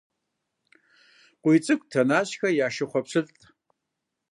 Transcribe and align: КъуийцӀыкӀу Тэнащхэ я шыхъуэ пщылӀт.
КъуийцӀыкӀу 1.41 1.89
Тэнащхэ 1.91 2.49
я 2.65 2.67
шыхъуэ 2.75 3.01
пщылӀт. 3.05 3.39